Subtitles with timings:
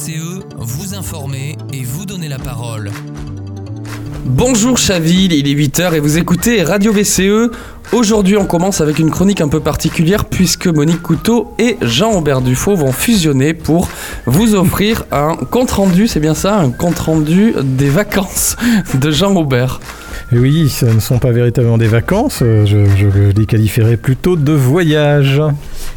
[0.00, 2.90] VCE, vous informer et vous donner la parole.
[4.24, 7.50] Bonjour Chaville, il est 8h et vous écoutez Radio VCE.
[7.92, 12.76] Aujourd'hui, on commence avec une chronique un peu particulière puisque Monique Couteau et Jean-Aubert Dufaux
[12.76, 13.88] vont fusionner pour
[14.24, 18.56] vous offrir un compte-rendu, c'est bien ça, un compte-rendu des vacances
[18.94, 19.80] de Jean-Aubert.
[20.32, 25.42] oui, ce ne sont pas véritablement des vacances, je, je les qualifierais plutôt de voyages.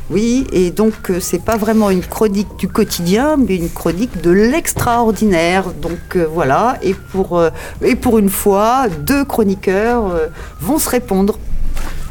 [0.10, 4.32] Oui, et donc euh, c'est pas vraiment une chronique du quotidien, mais une chronique de
[4.32, 5.66] l'extraordinaire.
[5.82, 7.50] Donc euh, voilà, et pour, euh,
[7.82, 10.14] et pour une fois, deux chroniqueurs
[10.60, 11.40] vont se répondre.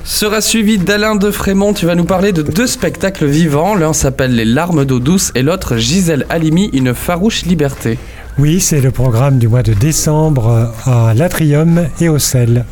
[0.05, 1.75] Sera suivi d'Alain de Frémont.
[1.75, 3.77] Tu vas nous parler de deux spectacles vivants.
[3.77, 7.99] L'un s'appelle Les larmes d'eau douce et l'autre Gisèle Halimi, une farouche liberté.
[8.39, 12.65] Oui, c'est le programme du mois de décembre à l'Atrium et au Sel.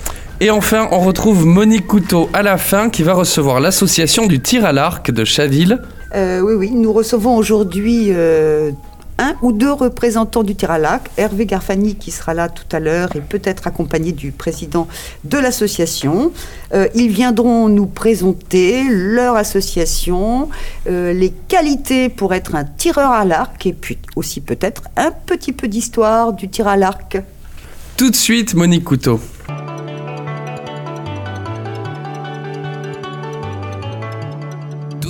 [0.43, 4.65] Et enfin, on retrouve Monique Couteau à la fin qui va recevoir l'association du tir
[4.65, 5.83] à l'arc de Chaville.
[6.15, 8.71] Euh, oui, oui, nous recevons aujourd'hui euh,
[9.19, 11.11] un ou deux représentants du tir à l'arc.
[11.19, 14.89] Hervé Garfani qui sera là tout à l'heure et peut-être accompagné du président
[15.25, 16.33] de l'association.
[16.73, 20.49] Euh, ils viendront nous présenter leur association,
[20.87, 25.69] les qualités pour être un tireur à l'arc et puis aussi peut-être un petit peu
[25.69, 27.19] d'histoire du tir à l'arc.
[27.99, 29.21] Tout de suite, Monique Couteau.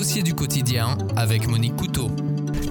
[0.00, 2.10] Du quotidien avec Monique Couteau.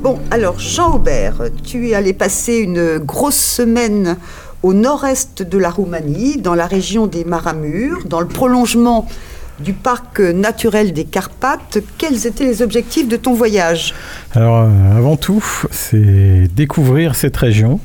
[0.02, 4.18] Bon, alors Jean Aubert, tu es allé passer une grosse semaine
[4.64, 9.08] au nord-est de la Roumanie, dans la région des Maramures, dans le prolongement
[9.60, 11.78] du parc naturel des Carpates.
[12.00, 13.94] Quels étaient les objectifs de ton voyage?
[14.34, 17.80] Alors, euh, avant tout, c'est découvrir cette région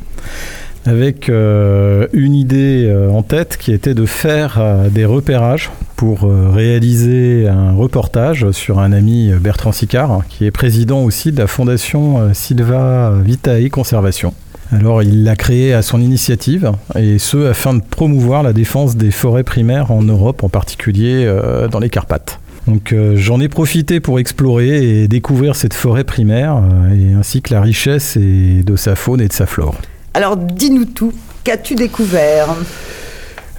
[0.86, 6.50] avec euh, une idée euh, en tête qui était de faire des repérages pour euh,
[6.50, 11.46] réaliser un reportage sur un ami euh, Bertrand Sicard, qui est président aussi de la
[11.46, 14.34] fondation euh, Silva Vitae Conservation.
[14.72, 19.10] Alors il l'a créé à son initiative, et ce afin de promouvoir la défense des
[19.10, 21.30] forêts primaires en Europe, en particulier
[21.70, 22.40] dans les Carpates.
[22.66, 26.62] Donc j'en ai profité pour explorer et découvrir cette forêt primaire,
[26.92, 29.76] et ainsi que la richesse de sa faune et de sa flore.
[30.14, 31.12] Alors dis-nous tout,
[31.44, 32.48] qu'as-tu découvert?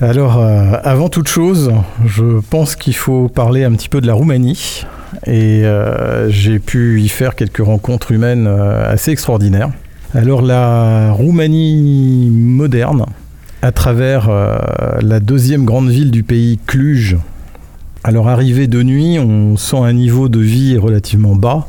[0.01, 1.71] Alors, euh, avant toute chose,
[2.05, 4.83] je pense qu'il faut parler un petit peu de la Roumanie.
[5.25, 9.69] Et euh, j'ai pu y faire quelques rencontres humaines euh, assez extraordinaires.
[10.13, 13.05] Alors, la Roumanie moderne,
[13.61, 14.29] à travers
[15.01, 17.17] la deuxième grande ville du pays, Cluj,
[18.03, 21.67] alors arrivé de nuit, on sent un niveau de vie relativement bas.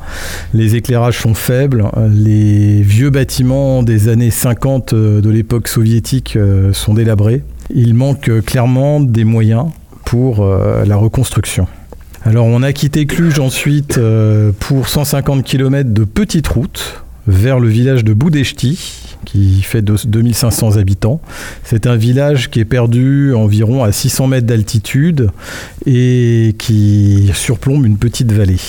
[0.53, 1.85] Les éclairages sont faibles.
[2.09, 6.39] Les vieux bâtiments des années 50 de l'époque soviétique
[6.73, 7.43] sont délabrés
[7.75, 9.67] il manque clairement des moyens
[10.05, 11.67] pour euh, la reconstruction.
[12.25, 17.69] Alors on a quitté Cluj ensuite euh, pour 150 km de petite route vers le
[17.69, 21.21] village de Boudechti, qui fait 2500 habitants.
[21.65, 25.31] C'est un village qui est perdu environ à 600 mètres d'altitude
[25.87, 28.61] et qui surplombe une petite vallée.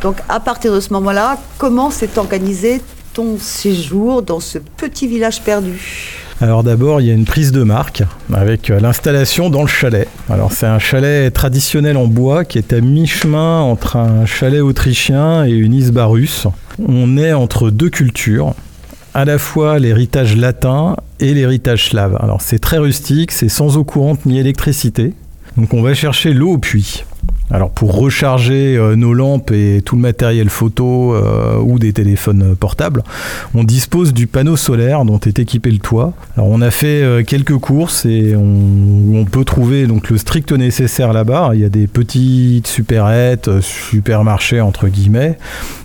[0.00, 2.80] Donc à partir de ce moment-là, comment s'est organisé
[3.12, 6.23] ton séjour dans ce petit village perdu?
[6.40, 8.02] Alors d'abord, il y a une prise de marque
[8.32, 10.08] avec euh, l'installation dans le chalet.
[10.28, 15.46] Alors c'est un chalet traditionnel en bois qui est à mi-chemin entre un chalet autrichien
[15.46, 16.46] et une isba russe.
[16.86, 18.54] On est entre deux cultures,
[19.14, 22.18] à la fois l'héritage latin et l'héritage slave.
[22.20, 25.12] Alors c'est très rustique, c'est sans eau courante ni électricité.
[25.56, 27.04] Donc on va chercher l'eau au puits.
[27.50, 32.56] Alors pour recharger euh, nos lampes et tout le matériel photo euh, ou des téléphones
[32.56, 33.02] portables,
[33.54, 36.14] on dispose du panneau solaire dont est équipé le toit.
[36.36, 41.12] Alors on a fait euh, quelques courses et on, peut trouver donc le strict nécessaire
[41.12, 41.50] là-bas.
[41.54, 45.38] Il y a des petites supérettes, supermarchés entre guillemets,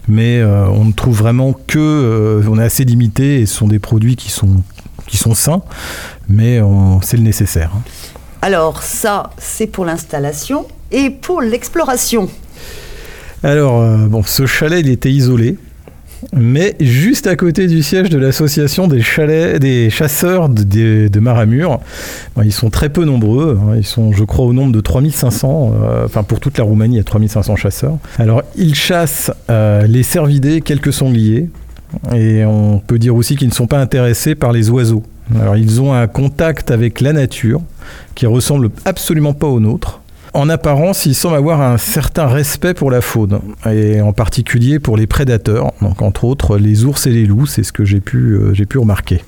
[0.07, 4.17] mais on ne trouve vraiment que on est assez limité et ce sont des produits
[4.17, 4.61] qui sont
[5.07, 5.61] qui sont sains,
[6.27, 6.59] mais
[7.01, 7.71] c'est le nécessaire.
[8.41, 12.29] Alors ça, c'est pour l'installation et pour l'exploration.
[13.43, 15.57] Alors, euh, bon, ce chalet, il était isolé,
[16.33, 21.79] mais juste à côté du siège de l'association des chalets, des chasseurs de, de, Maramur.
[22.43, 23.75] ils sont très peu nombreux, hein.
[23.77, 26.97] ils sont, je crois, au nombre de 3500, euh, enfin pour toute la Roumanie, il
[26.97, 27.97] y a 3500 chasseurs.
[28.17, 31.49] Alors, ils chassent euh, les cervidés, quelques sangliers,
[32.13, 35.03] et on peut dire aussi qu'ils ne sont pas intéressés par les oiseaux.
[35.39, 37.61] Alors, ils ont un contact avec la nature
[38.15, 40.01] qui ressemble absolument pas au nôtre.
[40.33, 43.39] En apparence, il semble avoir un certain respect pour la faune,
[43.69, 47.63] et en particulier pour les prédateurs, donc entre autres les ours et les loups, c'est
[47.63, 49.23] ce que j'ai pu, euh, j'ai pu remarquer.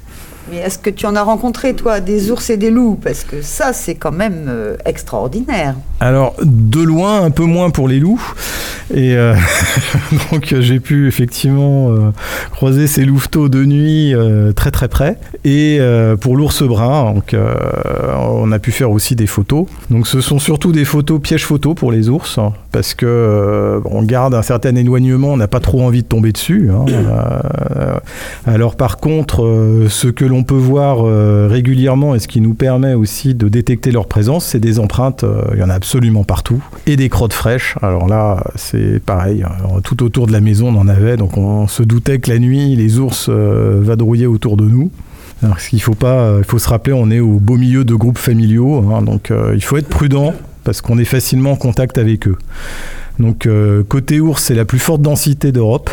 [0.51, 3.00] Mais est-ce que tu en as rencontré, toi, des ours et des loups?
[3.01, 5.75] Parce que ça, c'est quand même euh, extraordinaire.
[6.01, 8.21] Alors, de loin, un peu moins pour les loups.
[8.94, 9.36] Et euh,
[10.31, 12.12] donc j'ai pu effectivement euh,
[12.51, 15.18] croiser ces louveteaux de nuit euh, très très près.
[15.45, 15.80] Et
[16.19, 19.65] pour l'ours brun, donc, on a pu faire aussi des photos.
[19.89, 24.03] Donc ce sont surtout des photos pièges photos pour les ours, hein, parce que on
[24.03, 26.69] garde un certain éloignement, on n'a pas trop envie de tomber dessus.
[26.71, 26.86] Hein.
[28.45, 31.04] alors par contre, ce que l'on peut voir
[31.50, 35.60] régulièrement et ce qui nous permet aussi de détecter leur présence, c'est des empreintes, il
[35.60, 37.76] y en a absolument partout, et des crottes fraîches.
[37.82, 39.44] Alors là, c'est pareil.
[39.84, 41.18] tout autour de la maison, on en avait.
[41.18, 44.92] Donc on se doutait que la nuit, les ours euh, vadrouillaient autour de nous.
[45.44, 47.96] Alors, qu'il faut pas, euh, il faut se rappeler, on est au beau milieu de
[47.96, 49.02] groupes familiaux, hein.
[49.02, 50.34] donc euh, il faut être prudent
[50.64, 52.38] parce qu'on est facilement en contact avec eux.
[53.20, 53.48] Donc
[53.88, 55.92] côté ours, c'est la plus forte densité d'Europe.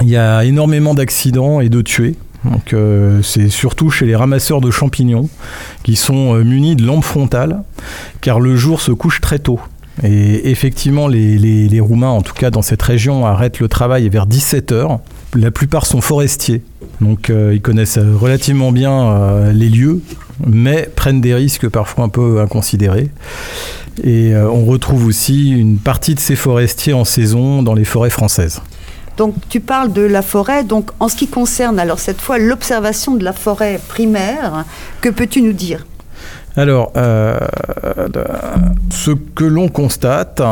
[0.00, 2.16] Il y a énormément d'accidents et de tués.
[2.44, 2.74] Donc
[3.22, 5.28] c'est surtout chez les ramasseurs de champignons
[5.84, 7.62] qui sont munis de lampes frontales,
[8.20, 9.60] car le jour se couche très tôt.
[10.02, 14.72] Et effectivement, les, Roumains, en tout cas dans cette région, arrêtent le travail vers 17
[14.72, 15.00] heures.
[15.34, 16.62] La plupart sont forestiers,
[17.00, 20.02] donc euh, ils connaissent relativement bien euh, les lieux,
[20.46, 23.10] mais prennent des risques parfois un peu inconsidérés.
[24.02, 28.10] Et euh, on retrouve aussi une partie de ces forestiers en saison dans les forêts
[28.10, 28.62] françaises.
[29.16, 33.14] Donc tu parles de la forêt, donc en ce qui concerne alors cette fois l'observation
[33.14, 34.64] de la forêt primaire,
[35.00, 35.84] que peux-tu nous dire?
[36.56, 37.38] Alors, euh,
[38.90, 40.42] ce que l'on constate,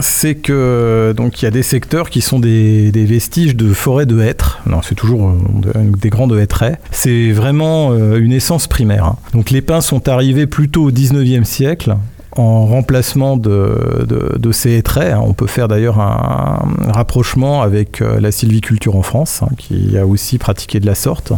[0.00, 4.20] c'est que donc il y a des secteurs qui sont des, vestiges de forêts de
[4.20, 4.60] hêtres.
[4.66, 5.34] Non, c'est toujours euh,
[5.74, 6.78] des grandes hêtraies.
[6.90, 9.04] C'est vraiment euh, une essence primaire.
[9.04, 9.16] Hein.
[9.32, 11.96] Donc les pins sont arrivés plutôt au 19e siècle
[12.36, 15.12] en remplacement de, ces hêtraies.
[15.12, 15.22] Hein.
[15.24, 20.38] On peut faire d'ailleurs un, rapprochement avec la sylviculture en France, hein, qui a aussi
[20.38, 21.32] pratiqué de la sorte.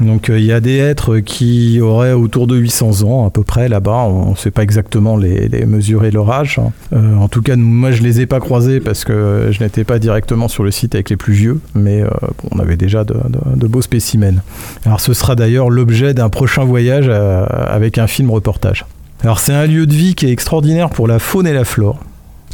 [0.00, 3.42] Donc euh, il y a des êtres qui auraient autour de 800 ans à peu
[3.42, 4.04] près là-bas.
[4.04, 6.58] On ne sait pas exactement les, mesurer leur âge.
[6.58, 6.72] Hein.
[6.92, 9.98] Euh, en tout cas, moi je les ai pas croisés parce que je n'étais pas
[9.98, 12.08] directement sur le site avec les plus vieux, mais euh,
[12.50, 14.42] on avait déjà de, beaux spécimens.
[14.84, 18.84] Alors ce sera d'ailleurs l'objet d'un prochain voyage avec un film reportage.
[19.22, 21.98] Alors c'est un lieu de vie qui est extraordinaire pour la faune et la flore,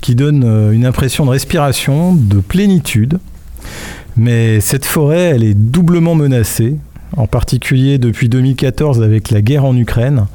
[0.00, 3.19] qui donne une impression de respiration, de plénitude.
[4.17, 6.76] Mais cette forêt, elle est doublement menacée
[7.17, 10.26] en particulier depuis 2014 avec la guerre en Ukraine,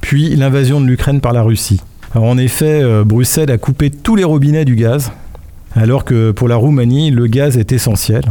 [0.00, 1.80] puis l'invasion de l'Ukraine par la Russie.
[2.14, 5.12] en effet, euh, Bruxelles a coupé tous les robinets du gaz,
[5.74, 8.22] alors que pour la Roumanie, le gaz est essentiel.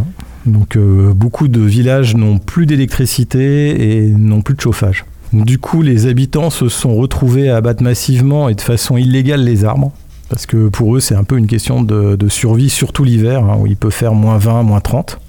[0.45, 5.05] Donc euh, beaucoup de villages n'ont plus d'électricité et n'ont plus de chauffage.
[5.33, 9.65] Du coup, les habitants se sont retrouvés à abattre massivement et de façon illégale les
[9.65, 9.91] arbres.
[10.29, 13.65] Parce que pour eux, c'est un peu une question de, survie, surtout l'hiver, hein, où
[13.65, 15.19] il peut faire moins 20, moins 30.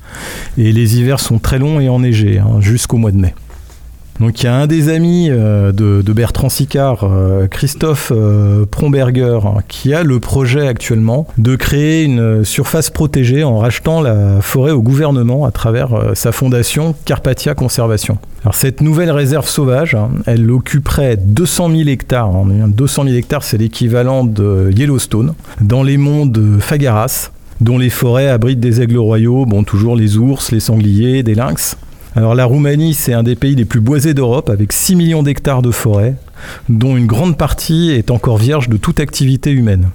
[0.59, 3.35] Et les hivers sont très longs et enneigés, hein, jusqu'au mois de mai.
[4.21, 9.41] Donc il y a un des amis euh, de, Bertrand Sicard, euh, Christophe euh, Promberger,
[9.45, 14.71] hein, qui a le projet actuellement de créer une surface protégée en rachetant la forêt
[14.71, 18.19] au gouvernement à travers sa fondation Carpathia Conservation.
[18.43, 22.31] Alors cette nouvelle réserve sauvage, hein, elle occuperait 200 000 hectares.
[22.69, 27.31] 200 000 hectares, c'est l'équivalent de Yellowstone, dans les monts de Fagaras,
[27.61, 31.77] dont les forêts abritent des aigles royaux, bon, toujours les ours, les sangliers, des lynx.
[32.17, 35.63] Alors la Roumanie, c'est un des pays les plus boisés d'Europe, avec 6 millions d'hectares
[35.63, 36.15] de forêts,
[36.69, 39.89] dont une grande partie est encore vierge de toute activité humaine.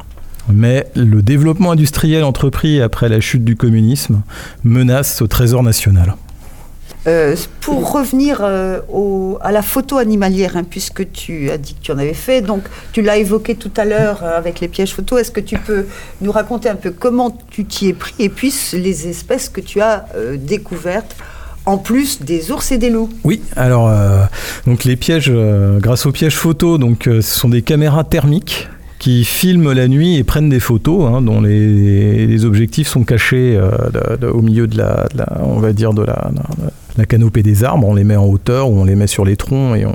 [0.50, 4.21] Mais le développement industriel entrepris après la chute du communisme
[4.66, 6.16] menace ce trésor national.
[7.07, 8.81] Euh, pour revenir euh,
[9.40, 12.64] à la photo animalière, hein, puisque tu as dit que tu en avais fait, donc
[12.92, 15.85] tu l'as évoqué tout à l'heure euh, avec les pièges photos, est-ce que tu peux
[16.19, 19.80] nous raconter un peu comment tu t'y es pris et puis les espèces que tu
[19.80, 21.16] as découvertes
[21.69, 23.09] en plus des ours et des loups.
[23.23, 23.92] Oui, alors
[24.66, 25.31] donc les pièges,
[25.80, 30.23] grâce aux pièges photos, donc ce sont des caméras thermiques qui filment la nuit et
[30.23, 33.59] prennent des photos hein, dont les, objectifs sont cachés
[34.21, 35.07] au milieu de la,
[35.42, 36.31] on va dire de la,
[36.99, 39.38] la canopée des arbres, on les met en hauteur ou on les met sur les
[39.38, 39.85] troncs et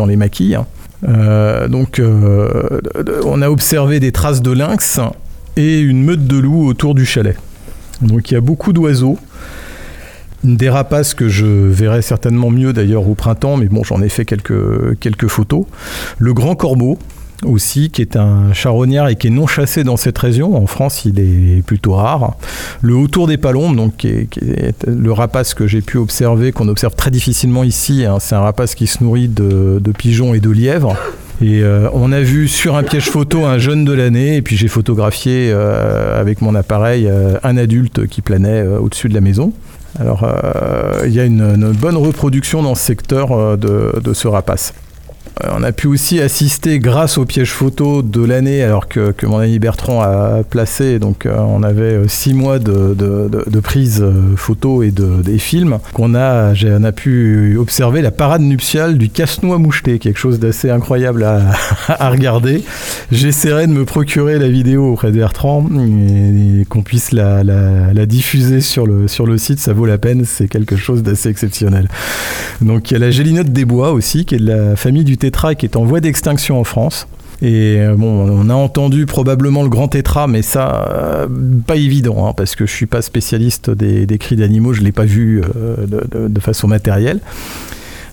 [0.00, 0.58] on, les maquille.
[1.08, 2.80] Euh, donc euh,
[3.24, 5.00] on a observé des traces de lynx
[5.56, 7.36] et une meute de loups autour du chalet.
[8.02, 9.18] Donc il y a beaucoup d'oiseaux.
[10.44, 14.24] Des rapaces que je verrai certainement mieux d'ailleurs au printemps, mais bon, j'en ai fait
[14.24, 15.64] quelques, quelques photos.
[16.18, 16.98] Le grand corbeau,
[17.44, 20.56] aussi, qui est un charognard et qui est non chassé dans cette région.
[20.56, 22.36] En France, il est plutôt rare.
[22.80, 24.06] Le autour des palombes, donc,
[24.86, 28.74] le rapace que j'ai pu observer, qu'on observe très difficilement ici, hein, c'est un rapace
[28.74, 30.96] qui se nourrit de, pigeons et de lièvres.
[31.42, 34.56] Et euh, on a vu sur un piège photo un jeune de l'année, et puis
[34.56, 39.52] j'ai photographié euh, avec mon appareil euh, un adulte qui planait au-dessus de la maison.
[39.98, 40.26] Alors
[41.04, 44.74] il y a une, bonne reproduction dans ce secteur de, de ce rapace.
[45.42, 49.38] Euh, on a pu aussi assister grâce au piège photo de l'année, alors que, mon
[49.38, 50.98] ami Bertrand a placé.
[50.98, 54.04] Donc euh, on avait euh, six mois de, de, de, de prise
[54.36, 55.78] photo et de, des films.
[55.92, 60.70] Qu'on a, on a pu observer la parade nuptiale du casse-noix moucheté, quelque chose d'assez
[60.70, 61.24] incroyable
[61.88, 62.62] à, regarder.
[63.10, 67.42] J'essaierai de me procurer la vidéo auprès de Bertrand et, qu'on puisse la,
[68.06, 69.58] diffuser sur le, sur le site.
[69.58, 71.88] Ça vaut la peine, c'est quelque chose d'assez exceptionnel.
[72.60, 75.16] Donc il y a la gélinote des bois aussi, qui est de la famille du
[75.30, 77.06] qui est en voie d'extinction en France.
[77.42, 81.26] Et euh, on a entendu probablement le grand tétra, mais ça, euh,
[81.66, 85.04] pas évident, hein, parce que je suis pas spécialiste des, cris d'animaux, je l'ai pas
[85.04, 87.20] vu euh, de, façon matérielle.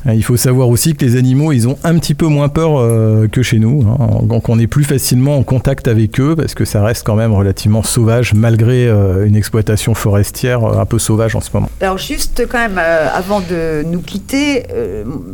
[0.07, 2.77] Euh, il faut savoir aussi que les animaux, ils ont un petit peu moins peur
[2.77, 3.85] euh, que chez nous.
[3.87, 4.23] Hein.
[4.23, 7.33] Donc on est plus facilement en contact avec eux parce que ça reste quand même
[7.33, 11.69] relativement sauvage malgré euh, une exploitation forestière un peu sauvage en ce moment.
[11.81, 14.65] Alors juste quand même, avant de nous quitter,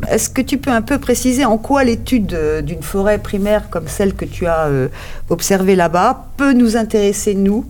[0.09, 4.13] est-ce que tu peux un peu préciser en quoi l'étude d'une forêt primaire comme celle
[4.13, 4.69] que tu as
[5.29, 7.65] observée là-bas peut nous intéresser, nous?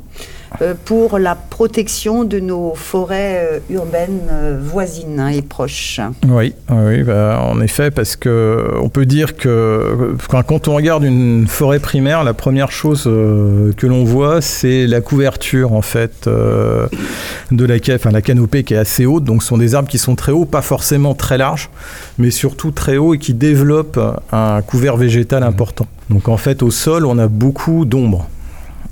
[0.85, 5.99] Pour la protection de nos forêts euh, urbaines euh, voisines hein, et proches.
[6.27, 11.47] Oui, oui bah, en effet, parce que on peut dire que quand on regarde une
[11.47, 17.75] forêt primaire, la première chose que l'on voit, c'est la couverture en fait de la,
[17.95, 19.23] enfin, la canopée qui est assez haute.
[19.23, 21.69] Donc, ce sont des arbres qui sont très hauts, pas forcément très larges,
[22.17, 23.99] mais surtout très hauts et qui développent
[24.31, 25.87] un couvert végétal important.
[26.09, 28.27] Donc, en fait, au sol, on a beaucoup d'ombre.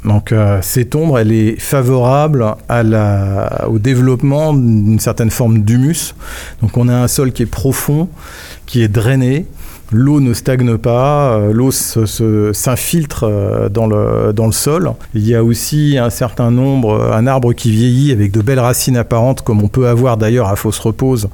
[0.06, 2.46] Donc euh, cette ombre, elle est favorable
[3.68, 6.16] au développement d'une certaine forme d'humus.
[6.62, 8.08] Donc on a un sol qui est profond,
[8.66, 9.46] qui est drainé.
[9.92, 14.94] L'eau ne stagne pas, euh, l'eau s'infiltre euh, dans le, dans le sol.
[15.14, 18.98] Il y a aussi un certain nombre, un arbre qui vieillit avec de belles racines
[18.98, 21.30] apparentes, comme on peut avoir d'ailleurs à Fausse Repose,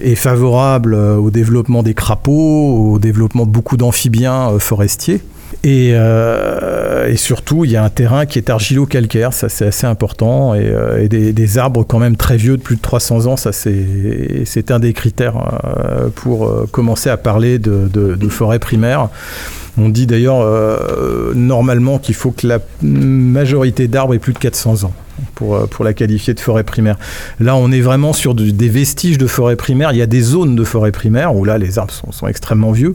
[0.00, 5.20] est favorable au développement des crapauds, au développement de beaucoup d'amphibiens forestiers.
[5.62, 9.86] Et, euh, et, surtout, il y a un terrain qui est argilo-calcaire, ça c'est assez
[9.86, 13.52] important, et, euh, des, arbres quand même très vieux, de plus de 300 ans, ça
[13.52, 19.08] c'est un des critères euh, pour commencer à parler de, de, forêt primaire.
[19.78, 20.46] On dit d'ailleurs
[21.34, 24.92] normalement qu'il faut que la majorité d'arbres ait plus de 400 ans
[25.34, 26.96] pour, pour la qualifier de forêt primaire.
[27.38, 29.92] Là, on est vraiment sur de, des vestiges de forêt primaire.
[29.92, 32.94] Il y a des zones de forêt primaire où là, les arbres sont, extrêmement vieux.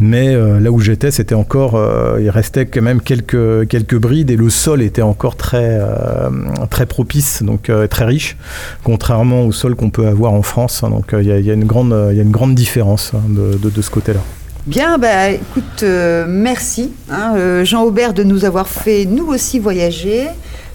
[0.00, 4.30] Mais euh, là où j'étais, c'était encore, euh, il restait quand même quelques, quelques brides
[4.30, 6.30] et le sol était encore très, euh,
[6.70, 8.36] très propice, donc euh, très riche,
[8.82, 10.82] contrairement au sol qu'on peut avoir en France.
[10.82, 13.90] Donc il y, a, une grande, il y a une grande différence hein, de, ce
[13.90, 14.20] côté-là.
[14.66, 19.58] Bien, bah, écoute, euh, merci hein, euh, Jean Aubert de nous avoir fait nous aussi
[19.58, 20.28] voyager.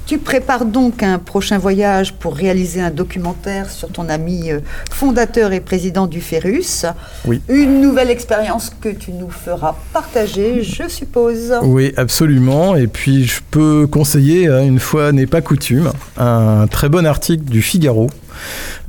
[0.10, 5.54] Tu prépares donc un prochain voyage pour réaliser un documentaire sur ton ami euh, fondateur
[5.54, 6.88] et président du Ferus.
[7.26, 7.44] Oui.
[7.48, 11.54] Une nouvelle expérience que tu nous feras partager, je suppose.
[11.62, 12.76] Oui, absolument.
[12.76, 17.62] Et puis, je peux conseiller, une fois n'est pas coutume, un très bon article du
[17.62, 18.10] Figaro,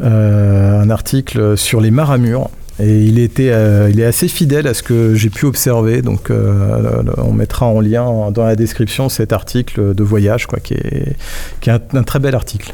[0.02, 2.48] euh, un article sur les maramures.
[2.80, 6.02] Et il, était, euh, il est assez fidèle à ce que j'ai pu observer.
[6.02, 10.74] Donc, euh, on mettra en lien dans la description cet article de voyage, quoi, qui
[10.74, 11.16] est,
[11.60, 12.72] qui est un, un très bel article,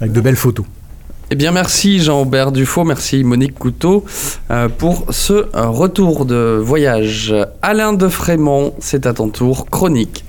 [0.00, 0.64] avec de belles photos.
[1.28, 4.04] Eh bien, merci Jean-Aubert Dufaux, merci Monique Couteau
[4.52, 7.34] euh, pour ce retour de voyage.
[7.62, 10.24] Alain de Frémont, c'est à ton tour, chronique.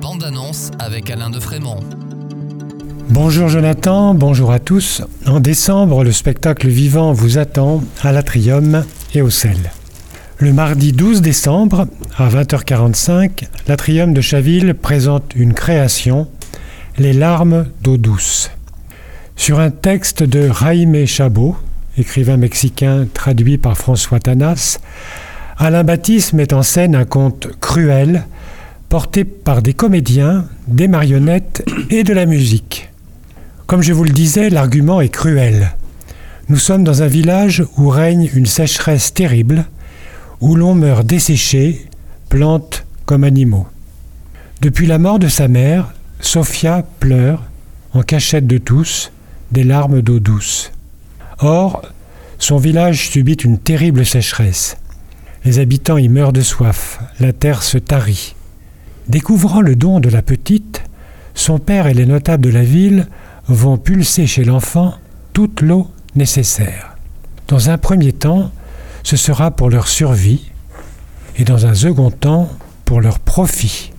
[0.00, 1.80] Bande annonce avec Alain de Frémont.
[3.14, 5.02] Bonjour Jonathan, bonjour à tous.
[5.26, 9.70] En décembre, le spectacle vivant vous attend à l'Atrium et au Sel.
[10.38, 16.26] Le mardi 12 décembre, à 20h45, l'Atrium de Chaville présente une création,
[16.96, 18.50] Les larmes d'eau douce.
[19.36, 21.54] Sur un texte de Jaime Chabot,
[21.98, 24.78] écrivain mexicain traduit par François Tanas,
[25.58, 28.24] Alain Baptiste met en scène un conte cruel,
[28.88, 32.88] porté par des comédiens, des marionnettes et de la musique.
[33.72, 35.72] Comme je vous le disais, l'argument est cruel.
[36.50, 39.64] Nous sommes dans un village où règne une sécheresse terrible,
[40.42, 41.86] où l'on meurt desséché,
[42.28, 43.66] plantes comme animaux.
[44.60, 47.44] Depuis la mort de sa mère, Sophia pleure,
[47.94, 49.10] en cachette de tous,
[49.52, 50.70] des larmes d'eau douce.
[51.38, 51.80] Or,
[52.38, 54.76] son village subit une terrible sécheresse.
[55.46, 58.34] Les habitants y meurent de soif, la terre se tarit.
[59.08, 60.82] Découvrant le don de la petite,
[61.34, 63.06] son père et les notables de la ville
[63.52, 64.94] vont pulser chez l'enfant
[65.32, 66.96] toute l'eau nécessaire.
[67.48, 68.50] Dans un premier temps,
[69.02, 70.50] ce sera pour leur survie
[71.36, 72.48] et dans un second temps
[72.84, 73.92] pour leur profit.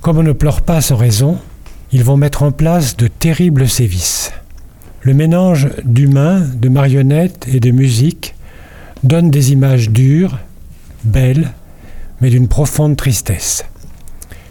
[0.00, 1.38] Comme on ne pleure pas sans raison,
[1.92, 4.32] ils vont mettre en place de terribles sévices.
[5.02, 8.34] Le mélange d'humains, de marionnettes et de musique
[9.02, 10.38] donne des images dures,
[11.04, 11.52] belles,
[12.20, 13.64] mais d'une profonde tristesse.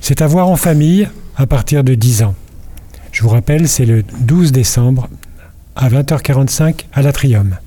[0.02, 2.36] C'est à voir en famille à partir de 10 ans.
[3.12, 5.10] Je vous rappelle, c'est le 12 décembre
[5.76, 7.58] à 20h45 à l'Atrium.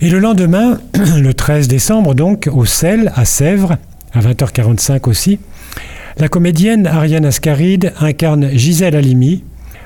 [0.00, 0.80] Et le lendemain,
[1.16, 3.76] le 13 décembre donc, au Sel, à Sèvres,
[4.12, 5.38] à 20h45 aussi,
[6.18, 9.42] la comédienne Ariane Ascaride incarne Gisèle Halimi,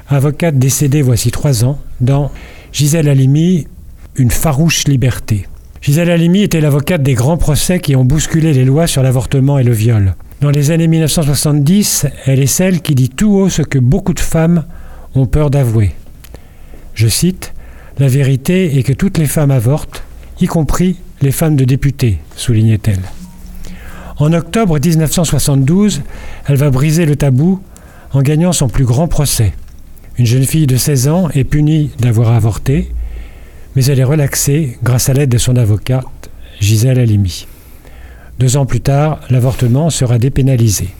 [0.09, 2.31] avocate décédée voici trois ans, dans
[2.73, 3.67] Gisèle Halimi,
[4.17, 5.47] Une farouche liberté.
[5.81, 9.63] Gisèle Halimi était l'avocate des grands procès qui ont bousculé les lois sur l'avortement et
[9.63, 10.15] le viol.
[10.41, 14.21] Dans les années 1970, elle est celle qui dit tout haut ce que beaucoup de
[14.21, 14.65] femmes
[15.17, 15.91] ont peur d'avouer.
[16.95, 17.53] Je cite
[17.99, 20.05] La vérité est que toutes les femmes avortent,
[20.41, 23.03] y compris les femmes de députés, soulignait-elle.
[24.19, 26.03] En octobre 1972,
[26.47, 27.61] elle va briser le tabou
[28.13, 29.53] en gagnant son plus grand procès.
[30.19, 32.93] Une jeune fille de 16 ans est punie d'avoir avorté,
[33.75, 36.31] mais elle est relaxée grâce à l'aide de son avocate,
[36.61, 37.49] Gisèle Halimi.
[38.39, 40.91] Deux ans plus tard, l'avortement sera dépénalisé.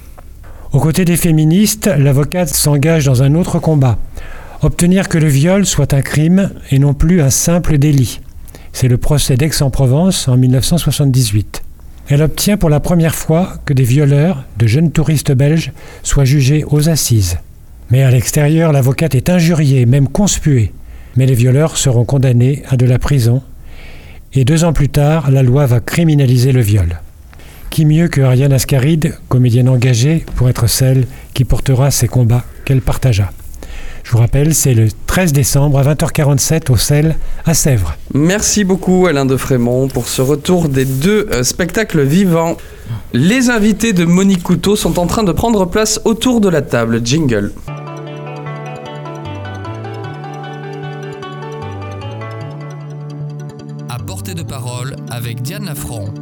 [0.73, 3.97] Aux côtés des féministes, l'avocate s'engage dans un autre combat,
[4.63, 8.21] obtenir que le viol soit un crime et non plus un simple délit.
[8.73, 11.63] C'est le procès d'Aix-en-Provence en 1978.
[12.09, 16.65] Elle obtient pour la première fois que des violeurs, de jeunes touristes belges, soient jugés
[16.65, 17.39] aux assises.
[17.91, 20.73] Mais à l'extérieur, l'avocate est injuriée, même conspuée.
[21.17, 23.43] Mais les violeurs seront condamnés à de la prison.
[24.35, 26.99] Et deux ans plus tard, la loi va criminaliser le viol.
[27.71, 32.81] Qui mieux que Ariane Ascaride, comédienne engagée, pour être celle qui portera ces combats qu'elle
[32.83, 33.31] partagea
[34.09, 37.95] je vous rappelle, c'est le 13 décembre à 20h47 au Sel à Sèvres.
[38.15, 42.57] Merci beaucoup Alain de Frémont pour ce retour des deux euh, spectacles vivants.
[43.13, 47.03] Les invités de Monique Couteau sont en train de prendre place autour de la table.
[47.05, 47.53] Jingle.
[53.91, 56.15] À portée de parole avec Diane Lafront.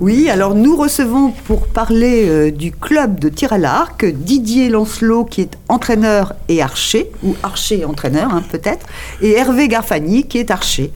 [0.00, 5.26] Oui, alors nous recevons pour parler euh, du club de tir à l'arc Didier Lancelot
[5.26, 8.86] qui est entraîneur et archer, ou archer et entraîneur hein, peut-être,
[9.20, 10.90] et Hervé Garfani qui est archer.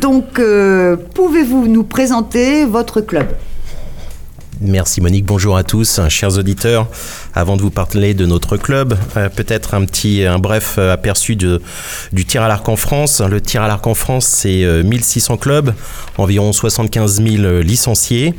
[0.00, 3.28] Donc euh, pouvez-vous nous présenter votre club?
[4.60, 6.88] Merci Monique, bonjour à tous, chers auditeurs.
[7.32, 11.62] Avant de vous parler de notre club, euh, peut-être un petit, un bref aperçu de,
[12.12, 13.20] du tir à l'arc en France.
[13.20, 15.74] Le tir à l'arc en France, c'est 1600 clubs,
[16.16, 18.34] environ 75 000 licenciés.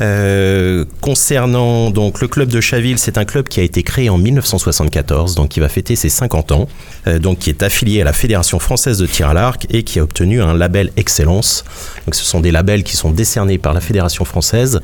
[0.00, 4.18] Euh, concernant donc le club de Chaville, c'est un club qui a été créé en
[4.18, 6.68] 1974, donc qui va fêter ses 50 ans,
[7.06, 9.98] euh, donc qui est affilié à la Fédération française de tir à l'arc et qui
[9.98, 11.64] a obtenu un label excellence.
[12.06, 14.80] Donc ce sont des labels qui sont décernés par la Fédération française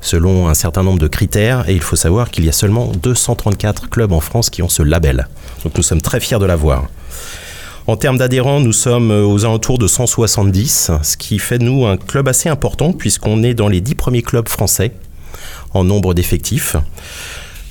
[0.00, 3.88] selon un certain nombre de critères et il faut savoir qu'il y a seulement 234
[3.88, 5.28] clubs en France qui ont ce label.
[5.64, 6.88] Donc nous sommes très fiers de l'avoir.
[7.88, 11.86] En termes d'adhérents, nous sommes euh, aux alentours de 170, ce qui fait de nous
[11.86, 14.92] un club assez important puisqu'on est dans les 10 premiers clubs français
[15.72, 16.76] en nombre d'effectifs.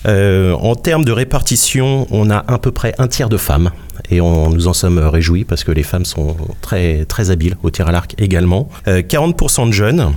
[0.08, 3.70] Euh, en termes de répartition, on a à peu près un tiers de femmes
[4.10, 7.88] et on nous en sommes réjouis parce que les femmes sont très, habiles au tir
[7.88, 8.70] à l'arc également.
[8.88, 10.14] 40% euh, de jeunes.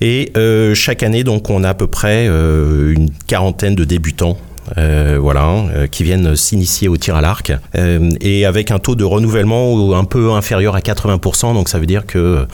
[0.00, 0.32] Et
[0.76, 4.38] chaque année, donc, on a à peu près une quarantaine de débutants
[4.76, 9.04] voilà, euh, qui viennent s'initier au tir à l'arc, euh, et avec un taux de
[9.04, 11.54] renouvellement un peu inférieur à 80%.
[11.54, 12.46] Donc ça veut dire que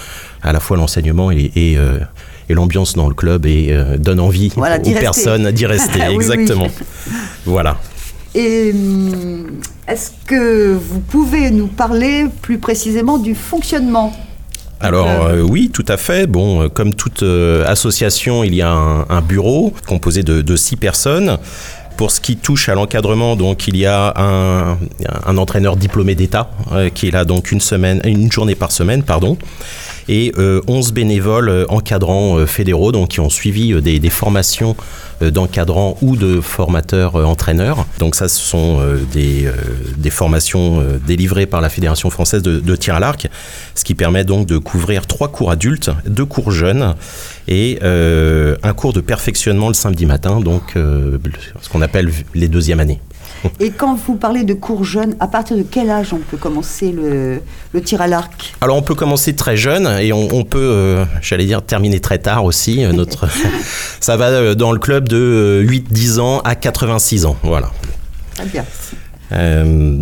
[0.42, 1.79] à la fois l'enseignement et,
[2.48, 6.00] l'ambiance dans le club et donne envie aux personnes d'y rester.
[6.11, 6.68] exactement.
[7.46, 7.79] Voilà.
[8.35, 9.46] Et hum,
[9.88, 14.12] est-ce que vous pouvez nous parler plus précisément du fonctionnement
[14.81, 16.27] alors oui, tout à fait.
[16.27, 17.24] Bon, comme toute
[17.64, 21.38] association, il y a un, bureau composé de, six personnes.
[21.97, 26.89] Pour ce qui touche à l'encadrement, donc il y a un, entraîneur diplômé d'État euh,
[26.89, 29.39] qui est là donc une semaine, une journée par semaine, pardon,
[30.09, 30.33] et
[30.67, 34.77] 11 euh, bénévoles euh, encadrants fédéraux donc qui ont suivi des, formations
[35.21, 37.87] d'encadrants ou de formateurs entraîneurs.
[38.01, 38.81] Donc ça, ce sont
[39.13, 39.49] des,
[40.11, 43.29] formations délivrées par la Fédération française de, tir à l'arc,
[43.75, 46.95] ce qui permet donc de couvrir trois cours adultes, deux cours jeunes
[47.49, 51.19] et euh, un cours de perfectionnement le samedi matin, donc euh,
[51.61, 53.01] ce qu'on appelle les deuxièmes années.
[53.61, 56.92] Et quand vous parlez de cours jeunes, à partir de quel âge on peut commencer
[56.92, 57.40] le,
[57.83, 58.55] tir à l'arc?
[58.61, 62.44] Alors on peut commencer très jeune et on, peut, euh, j'allais dire, terminer très tard
[62.44, 62.85] aussi.
[62.87, 63.29] Notre,
[64.01, 67.37] ça va dans le club de 8-10 ans à 86 ans.
[67.42, 67.70] Voilà.
[68.35, 68.64] Très bien.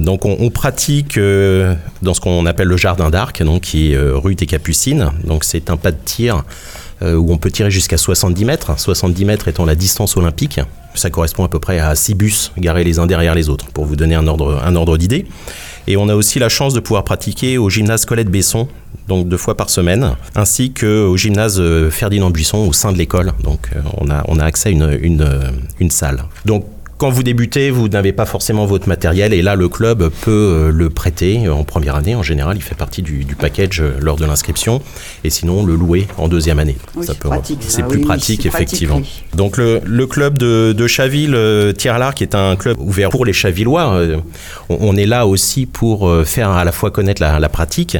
[0.04, 4.46] donc on, pratique dans ce qu'on appelle le jardin d'arc, donc qui est rue des
[4.46, 5.10] Capucines.
[5.24, 6.40] Donc c'est un pas de tir euh,
[7.02, 10.60] où on peut tirer jusqu'à 70 mètres, 70 mètres étant la distance olympique.
[10.94, 13.86] Ça correspond à peu près à 6 bus garés les uns derrière les autres, pour
[13.86, 15.26] vous donner un ordre, d'idée.
[15.86, 18.68] Et on a aussi la chance de pouvoir pratiquer au gymnase Colette Besson,
[19.08, 23.32] donc deux fois par semaine, ainsi qu'au gymnase euh, Ferdinand Buisson au sein de l'école.
[23.42, 26.24] Donc euh, on a, accès à une, euh, salle.
[27.02, 30.70] Quand vous débutez, vous n'avez pas forcément votre matériel et là, le club peut euh,
[30.70, 32.14] le prêter en première année.
[32.14, 34.80] En général, il fait partie du, du package euh, lors de l'inscription
[35.24, 36.76] et sinon le louer en deuxième année.
[36.94, 37.28] Oui, Ça c'est peut-.
[37.58, 38.98] C'est plus Oui, pratique, effectivement.
[38.98, 39.24] oui.
[39.34, 43.10] Donc le, le club de, de Chaville, euh, tir à l'arc, est un club ouvert
[43.10, 44.00] pour les Chavillois.
[44.68, 47.96] On, on est là aussi pour faire à la fois connaître la, la pratique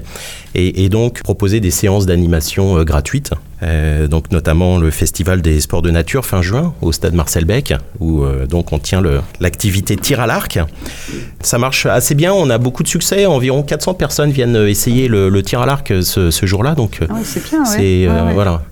[0.55, 3.33] et, et donc proposer des séances d'animation gratuites.
[3.62, 7.75] Euh, donc notamment le festival des sports de nature fin juin au stade Marcel Beck
[8.01, 9.03] où euh, donc on tient
[9.40, 10.59] l'activité tir à l'arc.
[11.42, 15.29] Ça marche assez bien, on a beaucoup de succès, environ 400 personnes viennent essayer le,
[15.29, 18.09] le tir à l'arc euh, ce, ce jour-là donc Ah ouais, c'est bien, ouais.
[18.09, 18.62] Ouais, voilà.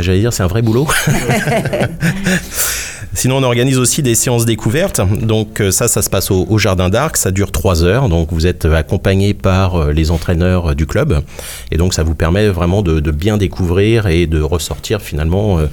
[0.00, 0.86] J'allais dire, c'est un vrai boulot.
[3.14, 5.00] Sinon, on organise aussi des séances découvertes.
[5.22, 7.16] Donc euh, ça, ça se passe au, au Jardin d'Arc.
[7.16, 8.08] Ça dure trois heures.
[8.08, 11.22] Donc vous êtes accompagné par euh, les entraîneurs euh, du club.
[11.70, 15.66] Et donc ça vous permet vraiment de, de bien découvrir et de ressortir finalement, euh,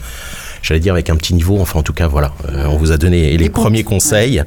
[0.62, 1.60] j'allais dire avec un petit niveau.
[1.60, 2.32] Enfin, en tout cas, voilà.
[2.48, 4.44] Euh, on vous a donné les comptes, premiers conseils.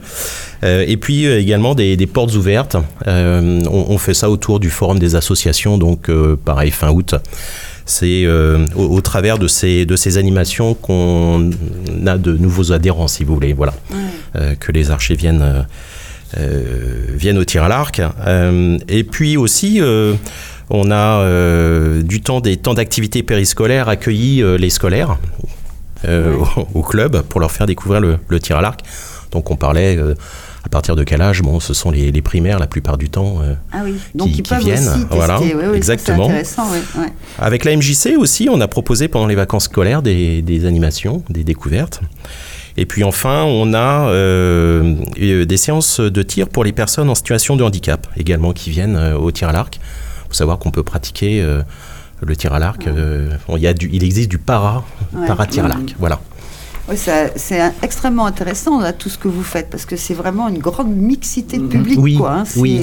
[0.63, 2.77] Euh, et puis euh, également des, des portes ouvertes.
[3.07, 5.79] Euh, on, on fait ça autour du forum des associations.
[5.79, 7.15] Donc euh, pareil, fin août.
[7.87, 11.51] C'est euh, au, au travers de ces, de ces animations qu'on
[12.07, 13.75] a de nouveaux adhérents, si vous voulez, voilà,
[14.37, 15.65] Euh, que les archers viennent,
[16.39, 18.01] euh, viennent au tir à l'arc.
[18.89, 19.81] Et puis aussi,
[20.71, 25.19] on a du temps des temps d'activité périscolaire accueilli les scolaires
[26.09, 28.81] au, au club pour leur faire découvrir le, le tir à l'arc.
[29.31, 29.97] Donc on parlait
[30.65, 31.43] à partir de quel âge?
[31.43, 33.37] Bon, ce sont les, les primaires la plupart du temps.
[33.43, 36.25] euh, Ah oui, donc qui- ils qui peuvent viennent, aussi voilà, oui, oui, ça, exactement.
[36.27, 37.13] C'est intéressant, oui, ouais.
[37.39, 41.45] Avec la MJC aussi, on a proposé pendant les vacances scolaires des, des animations, des
[41.45, 42.01] découvertes.
[42.77, 47.15] Et puis enfin, on a euh, euh, des séances de tir pour les personnes en
[47.15, 49.79] situation de handicap également qui viennent au tir à l'arc.
[49.79, 51.47] Il faut savoir qu'on peut pratiquer
[52.23, 52.87] le tir à l'arc.
[52.89, 55.75] euh, bon, il, y a du, il existe du para, Ouais, para tir à ouais.
[55.75, 55.95] l'arc.
[56.01, 56.19] Voilà.
[56.95, 60.59] Ça- c'est extrêmement intéressant là, tout ce que vous faites parce que c'est vraiment une
[60.59, 61.99] grande mixité de public.
[61.99, 62.45] Oui, quoi, hein.
[62.45, 62.83] C'est- oui.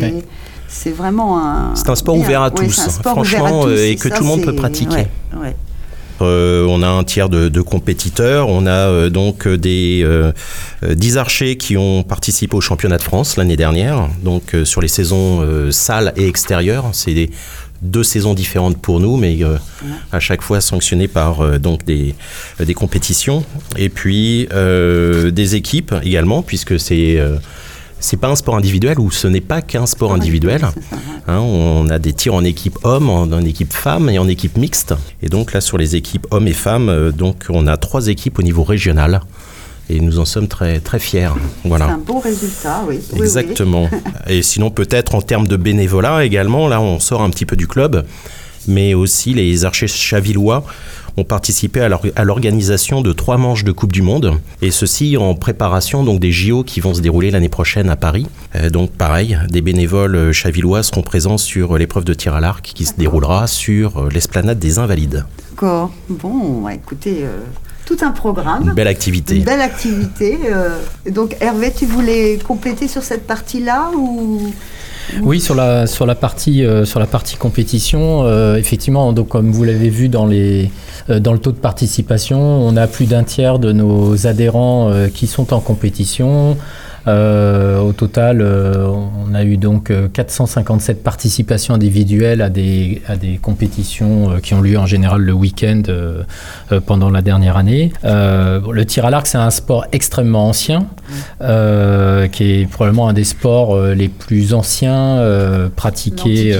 [0.67, 1.75] C'est vraiment un.
[1.75, 2.23] C'est un sport bien.
[2.23, 4.41] ouvert à tous, sport franchement, ouvert à tous, euh, et que ça, tout le monde
[4.43, 5.07] peut pratiquer.
[5.39, 5.55] ouais.
[6.21, 8.47] Euh, on a un tiers de, de compétiteurs.
[8.47, 10.31] On a euh, donc des euh,
[10.83, 14.07] euh, 10 archers qui ont participé au championnat de France l'année dernière.
[14.23, 17.29] Donc sur les saisons salles et extérieures, c'est
[17.81, 19.57] deux saisons différentes pour nous, mais euh,
[20.11, 22.15] à chaque fois sanctionnées par euh, donc des,
[22.59, 23.43] euh, des compétitions.
[23.77, 27.19] Et puis euh, des équipes également, puisque c'est
[27.99, 30.65] c'est pas un sport individuel ou ce n'est pas qu'un sport individuel.
[31.27, 34.57] Hein, on a des tirs en équipe homme, en, en équipe femme et en équipe
[34.57, 34.95] mixte.
[35.21, 38.41] Et donc là, sur les équipes hommes et femmes, donc on a trois équipes au
[38.41, 39.21] niveau régional.
[39.93, 41.29] Et nous en sommes très, très fiers.
[41.63, 41.87] C'est Voilà.
[41.89, 42.95] un beau résultat, oui.
[43.01, 43.19] Oui, oui.
[43.19, 43.89] Exactement.
[44.27, 47.67] Et sinon, peut-être en termes de bénévolat également, là, on sort un petit peu du
[47.67, 48.05] club,
[48.67, 50.63] mais aussi les archers chavillois
[51.17, 55.17] ont participé à l'or- à l'organisation de trois manches de Coupe du Monde, et ceci
[55.17, 58.27] en préparation donc des JO qui vont se dérouler l'année prochaine à Paris.
[58.55, 62.63] Euh, donc pareil, des bénévoles euh, chavillois seront présents sur l'épreuve de tir à l'arc
[62.63, 65.25] qui se déroulera sur euh, l'esplanade des Invalides.
[65.49, 65.91] D'accord.
[66.07, 67.39] Bon, écoutez, euh,
[67.95, 68.73] tout un Une programme.
[68.73, 69.35] belle activité.
[69.37, 70.37] Une belle activité.
[70.51, 70.77] euh,
[71.09, 74.51] donc, Hervé, tu voulais compléter sur cette partie-là ou?
[75.23, 79.51] Oui, sur la, sur la, partie, euh, sur la partie compétition, euh, effectivement, donc, comme
[79.51, 80.71] vous l'avez vu dans, les,
[81.09, 85.07] euh, dans le taux de participation, on a plus d'un tiers de nos adhérents euh,
[85.09, 86.55] qui sont en compétition.
[87.07, 93.15] Euh, au total, euh, on a eu donc euh, 457 participations individuelles à des, à
[93.15, 96.23] des compétitions euh, qui ont lieu en général le week-end euh,
[96.71, 97.91] euh, pendant la dernière année.
[98.03, 100.87] Euh, le tir à l'arc, c'est un sport extrêmement ancien,
[101.41, 106.55] euh, qui est probablement un des sports euh, les plus anciens euh, pratiqués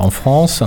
[0.00, 0.62] en France.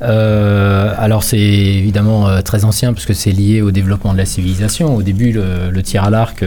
[0.00, 4.94] Alors c'est évidemment très ancien parce que c'est lié au développement de la civilisation.
[4.94, 6.44] Au début, le, le tir à l'arc,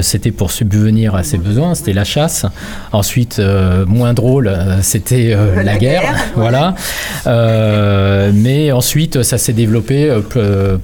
[0.00, 2.46] c'était pour subvenir à ses besoins, c'était la chasse.
[2.92, 3.40] Ensuite,
[3.86, 6.74] moins drôle, c'était la, La guerre, voilà.
[7.26, 10.14] Mais ensuite, ça s'est développé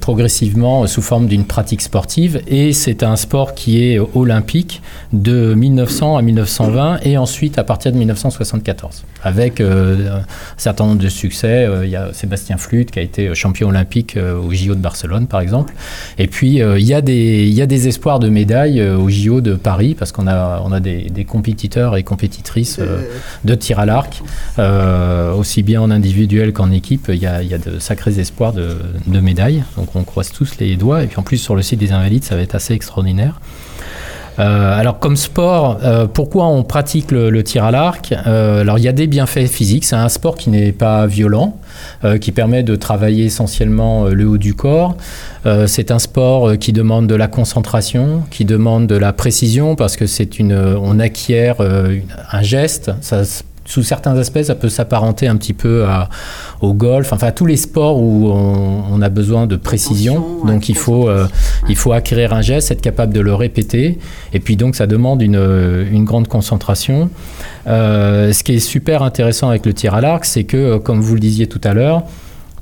[0.01, 4.56] progressivement sous forme d'une pratique sportive et c'est un sport qui est olympique
[5.13, 10.25] de 1900 à 1920 et ensuite à partir de 1974 avec euh, un
[10.57, 11.65] certain nombre de succès.
[11.65, 14.81] Euh, Il y a Sébastien Flute qui a été champion olympique euh, au JO de
[14.81, 15.75] Barcelone par exemple.
[16.19, 19.95] Et puis euh, il y, a des- espoirs de médailles euh, au JO de Paris
[19.99, 23.03] parce qu'on a, des, compétiteurs et compétitrices euh,
[23.45, 24.23] de tir à l'arc,
[24.59, 27.07] euh, aussi bien en individuel qu'en équipe.
[27.09, 29.65] Il y a, de sacrés espoirs de médailles.
[29.77, 31.03] Donc on croise tous les doigts.
[31.03, 33.41] Et puis en plus sur le site des Invalides, ça va être assez extraordinaire.
[34.39, 38.15] Euh, alors comme sport, euh, pourquoi on pratique le, tir à l'arc?
[38.27, 39.85] Euh, Alors il y a des bienfaits physiques.
[39.85, 41.59] C'est un sport qui n'est pas violent,
[42.21, 44.97] qui permet de travailler essentiellement le haut du corps.
[45.67, 50.07] C'est un sport qui demande de la concentration, qui demande de la précision parce que
[50.07, 52.91] c'est une, on acquiert un geste.
[53.67, 56.09] Sous certains aspects, ça peut s'apparenter un petit peu à-
[56.61, 60.17] au golf, enfin à tous les sports où on, on a besoin de précision.
[60.17, 61.27] Attention, Donc il faut, euh,
[61.69, 63.99] il faut acquérir un geste, être capable de le répéter.
[64.33, 65.35] Et puis donc ça demande une,
[65.93, 67.11] une grande concentration.
[67.67, 71.01] Euh, ce qui est super intéressant avec le tir à l'arc, c'est que, euh, comme
[71.01, 72.03] vous le disiez tout à l'heure,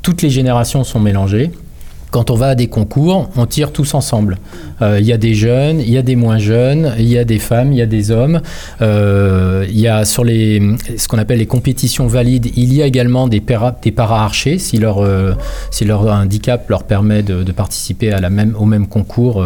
[0.03, 1.51] toutes les générations sont mélangées.
[2.15, 4.39] Quand on va à des concours, on tire tous ensemble.
[4.83, 7.25] Euh, Il y a des jeunes, il y a des moins jeunes, il y a
[7.25, 8.41] des femmes, il y a des hommes.
[8.83, 10.63] Euh, Il y a sur les,
[10.97, 14.79] ce qu'on appelle les compétitions valides, il y a également des, para, des para-archers si
[14.79, 15.33] leur, euh,
[15.73, 18.15] si leur handicap leur permet de, participer
[18.61, 19.45] au même concours.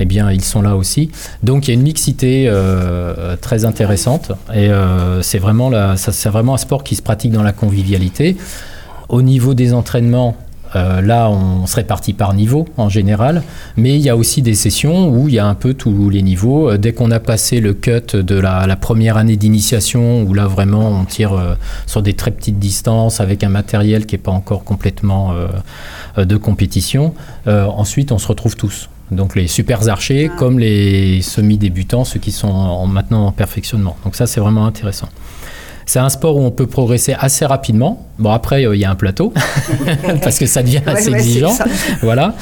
[0.00, 1.10] eh bien, ils sont là aussi.
[1.44, 2.50] Donc, il y a une mixité
[3.40, 4.68] très intéressante et
[5.22, 8.36] c'est vraiment, c'est vraiment un sport qui se pratique dans la convivialité.
[9.08, 10.34] Au niveau des entraînements,
[10.76, 13.42] euh, là, on se répartit par niveau en général,
[13.76, 16.22] mais il y a aussi des sessions où il y a un peu tous les
[16.22, 16.70] niveaux.
[16.70, 20.46] Euh, Dès qu'on a passé le cut de la, la première année d'initiation, où là
[20.46, 21.54] vraiment on tire euh,
[21.86, 26.36] sur des très petites distances avec un matériel qui n'est pas encore complètement euh, de
[26.36, 27.14] compétition,
[27.46, 28.88] ensuite on se retrouve tous.
[29.10, 30.36] Donc les super archers Ah.
[30.38, 33.96] comme les semi-débutants, ceux qui sont en- maintenant en perfectionnement.
[34.04, 35.08] Donc ça c'est vraiment intéressant.
[35.86, 38.06] C'est un sport où on peut progresser assez rapidement.
[38.18, 39.32] Bon, après, euh, il y a un plateau,
[40.22, 41.56] parce que ça devient assez ouais, exigeant.
[42.02, 42.34] Voilà.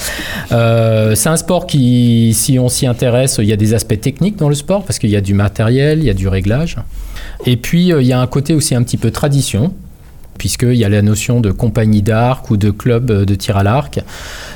[0.53, 4.37] Euh, c'est un sport qui, si on s'y intéresse, il y a des aspects techniques
[4.37, 6.77] dans le sport, parce qu'il y a du matériel, il y a du réglage.
[7.47, 9.73] Et puis, euh, il y a un côté aussi un petit peu tradition,
[10.43, 13.63] puisqu'il y a la notion de compagnie d'arc ou de club euh, de tir à
[13.63, 13.99] l'arc.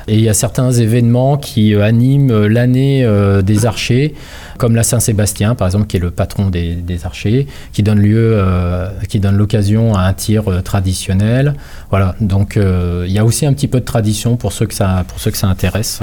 [0.08, 3.06] Et il y a certains événements qui euh, animent euh, l'année
[3.44, 4.16] des archers,
[4.58, 8.42] comme la Saint-Sébastien, par exemple, qui est le patron des, archers, qui donne lieu,
[9.08, 11.54] qui donne l'occasion à un tir traditionnel.
[11.90, 12.16] Voilà.
[12.20, 15.20] Donc, il y a aussi un petit peu de tradition pour ceux que ça, pour
[15.20, 16.00] ceux que ça intéresse.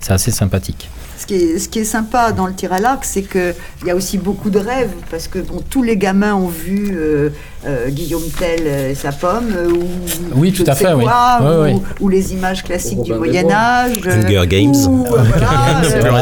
[0.00, 0.90] c'est assez sympathique.
[1.18, 3.54] Ce qui, est, ce qui est sympa dans le tir à l'arc, c'est qu'il
[3.86, 6.98] y a aussi beaucoup de rêves, parce que bon, tous les gamins ont vu
[7.66, 9.84] euh, Guillaume Tell et sa pomme, euh, ou
[10.36, 11.74] Oui, tout à fait, quoi, ou, ouais.
[12.00, 13.50] ou les images classiques du Moyen.
[13.50, 14.00] Âge.
[14.06, 14.74] euh, Hunger Games.
[14.88, 16.12] Ou, euh, voilà, Plus euh,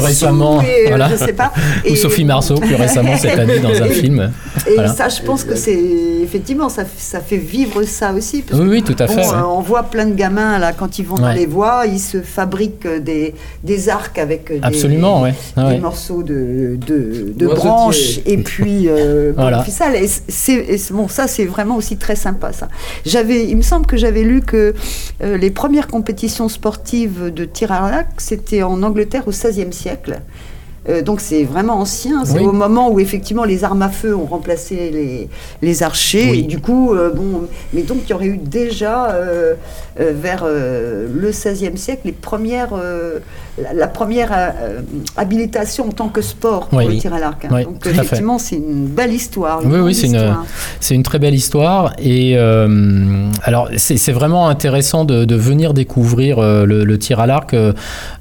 [0.00, 0.58] récemment.
[0.58, 1.08] Plus et, euh, voilà.
[1.10, 1.52] je sais pas.
[1.90, 4.30] Ou Sophie Marceau, plus récemment cette année, dans un film.
[4.66, 4.92] Et Voilà.
[4.92, 5.78] ça, je pense que c'est
[6.22, 8.42] effectivement, ça, ça fait vivre ça aussi.
[8.42, 9.28] parce Oui, que, oui, tout à bon, fait.
[9.28, 12.20] euh, on voit plein de gamins là quand ils vont dans les voies, ils se
[12.20, 15.34] fabriquent euh, des, des arcs avec euh, des, Absolument, ouais.
[15.56, 17.68] Ah des morceaux de, de, de Noisetier.
[17.68, 19.64] branches et puis, euh, Voilà.
[20.28, 22.68] c'est- bon, ça c'est vraiment aussi très sympa ça.
[23.04, 24.74] J'avais, il me semble que j'avais lu que
[25.22, 30.20] euh, les premières compétitions sportives de tir à l'arc c'était en Angleterre au XVIe siècle.
[30.88, 32.46] Euh, donc c'est vraiment ancien, c'est Oui.
[32.46, 35.28] au moment où effectivement les armes à feu ont remplacé les,
[35.60, 36.38] les archers, Oui.
[36.38, 37.42] et du coup, euh, bon,
[37.74, 39.54] mais donc il y aurait eu déjà euh,
[39.98, 42.70] vers le XVIe siècle les premières,
[43.60, 44.32] la, la première
[45.16, 46.86] habilitation en tant que sport pour Oui.
[46.86, 47.44] le tir à l'arc.
[47.44, 47.62] hein.
[47.64, 49.60] Donc effectivement c'est une belle histoire.
[49.64, 50.34] Oui, oui, c'est une-.
[50.80, 56.84] C'est une très belle histoire et alors c'est vraiment intéressant de, de venir découvrir le,
[56.84, 57.54] le tir à l'arc,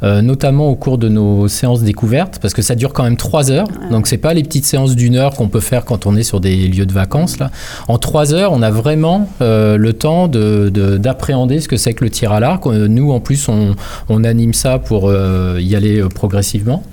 [0.02, 3.68] notamment au cours de nos séances découvertes, parce que ça dure quand même trois heures.
[3.92, 6.40] Donc c'est pas les petites séances d'une heure qu'on peut faire quand on est sur
[6.40, 7.52] des lieux de vacances là.
[7.88, 11.94] En trois heures, on a vraiment euh, le temps de- de- d'appréhender ce que c'est
[11.94, 12.66] que le tir à l'arc.
[12.68, 13.76] Euh, Nous, en plus, on,
[14.10, 16.84] on anime ça pour euh, y aller progressivement.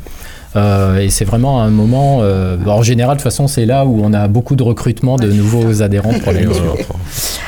[0.57, 2.21] Euh, et c'est vraiment un moment.
[2.23, 5.31] euh, en général, de toute façon, c'est là où on a beaucoup de recrutement de
[5.31, 6.75] nouveaux adhérents pour mission.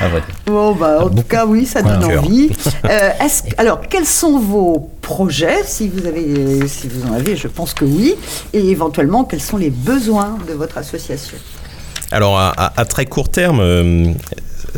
[0.01, 0.05] Ah.
[0.47, 1.29] Bon, bah, en tout Beaucoup.
[1.29, 2.51] cas, oui, ça donne envie.
[2.85, 3.11] Euh,
[3.57, 7.85] alors, quels sont vos projets, si vous, avez, si vous en avez, je pense que
[7.85, 8.15] oui,
[8.53, 11.37] et éventuellement, quels sont les besoins de votre association?
[12.11, 14.13] Alors, à, à- à très court terme, euh,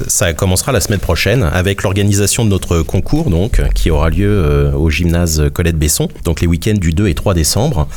[0.07, 4.72] ça commencera la semaine prochaine avec l'organisation de notre concours, donc, qui aura lieu euh,
[4.72, 7.88] au gymnase Colette Besson, donc les week-ends du 2 et 3 décembre.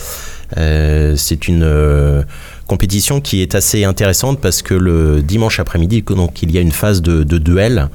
[0.57, 2.21] Euh, c'est une euh,
[2.67, 6.71] compétition qui est assez intéressante parce que le dimanche après-midi, donc, il y a une
[6.71, 7.89] phase de, de duel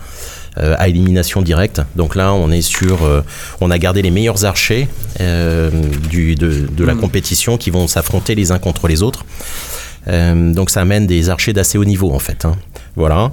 [0.59, 1.83] euh, à élimination directe.
[1.95, 2.99] Donc là, on est sur,
[3.61, 4.89] on a gardé les meilleurs archers
[6.11, 9.25] du, de, de la compétition qui vont s'affronter les uns contre les autres.
[10.07, 12.45] Donc ça amène des archers d'assez haut niveau en fait.
[12.45, 12.57] hein.
[12.97, 13.31] Voilà.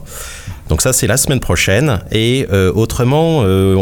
[0.70, 2.00] Donc ça c'est la semaine prochaine.
[2.12, 3.76] Et euh, autrement, euh,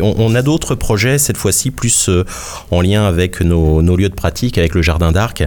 [0.00, 2.24] on, a d'autres projets cette fois-ci plus euh,
[2.70, 5.46] en lien avec nos, lieux de pratique, avec le jardin d'Arc.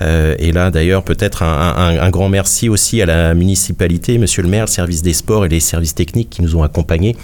[0.00, 4.70] Et là d'ailleurs peut-être un, grand merci aussi à la municipalité, Monsieur le maire, le
[4.70, 7.16] service des sports et les services techniques qui nous ont accompagnés.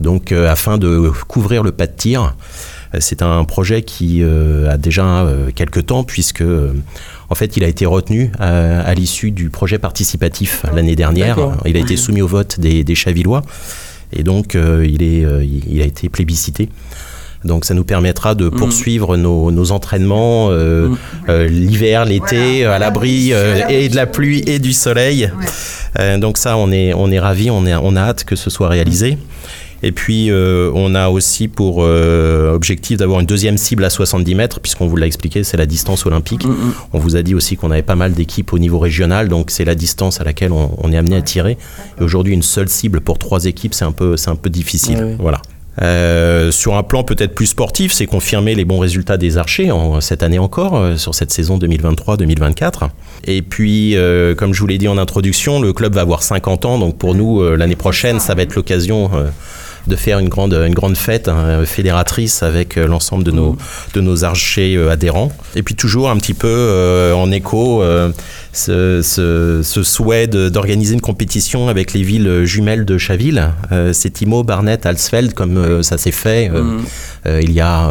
[0.00, 2.34] Donc afin de couvrir le pas de tir.
[2.98, 6.42] C'est un projet qui a déjà quelques temps puisque
[7.30, 11.36] en fait il a été retenu à, à l'issue du projet participatif l'année dernière.
[11.66, 13.42] Il a été soumis au vote des, des Chavillois
[14.12, 16.68] et donc euh, il, est, euh, il a été plébiscité.
[17.44, 20.96] Donc ça nous permettra de poursuivre nos, nos entraînements euh, Mm.
[21.28, 25.30] euh, l'hiver, l'été, à l'abri euh, et de la pluie et du soleil.
[26.00, 28.50] Euh, donc ça, on est, on est ravis, on, est, on a hâte que ce
[28.50, 29.18] soit réalisé.
[29.82, 34.34] Et puis, euh, on a aussi pour euh, objectif d'avoir une deuxième cible à 70
[34.34, 36.44] mètres, puisqu'on vous l'a expliqué, c'est la distance olympique.
[36.44, 36.74] Mm, mm.
[36.92, 39.64] On vous a dit aussi qu'on avait pas mal d'équipes au niveau régional, donc c'est
[39.64, 41.58] la distance à laquelle on, on est amené à tirer.
[42.00, 45.16] Et aujourd'hui, une seule cible pour trois équipes, c'est un peu, c'est un peu difficile.
[45.18, 45.40] Voilà.
[45.80, 50.00] Euh, sur un plan peut-être plus sportif, c'est confirmer les bons résultats des archers en,
[50.00, 52.88] cette année encore, euh, sur cette saison 2023-2024.
[53.24, 56.64] Et puis, euh, comme je vous l'ai dit en introduction, le club va avoir 50
[56.64, 59.10] ans, donc pour nous, l'année prochaine, ça va être l'occasion
[59.86, 63.56] de faire une grande, une grande fête hein, fédératrice avec euh, l'ensemble de nos,
[63.94, 65.32] de nos archers euh, adhérents.
[65.54, 68.10] Et puis toujours un petit peu euh, en écho, euh,
[68.52, 73.50] ce, ce- ce souhait d'organiser une compétition avec les villes jumelles de Chaville.
[73.72, 76.80] Euh, c'est Timo, Barnett, Alsfeld, comme ça s'est fait Mm.
[77.42, 77.90] il y a